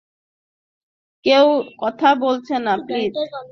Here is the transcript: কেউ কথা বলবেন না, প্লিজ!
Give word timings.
কেউ 1.25 1.45
কথা 1.81 2.09
বলবেন 2.23 2.61
না, 2.65 2.73
প্লিজ! 2.85 3.13